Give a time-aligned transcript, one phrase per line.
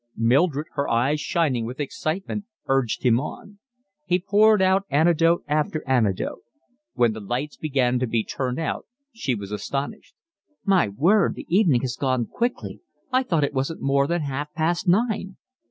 [0.17, 3.59] Mildred, her eyes shining with excitement, urged him on.
[4.07, 6.39] He poured out anecdote after anecdote.
[6.93, 10.15] When the lights began to be turned out she was astonished.
[10.65, 12.79] "My word, the evening has gone quickly.
[13.11, 15.37] I thought it wasn't more than half past nine."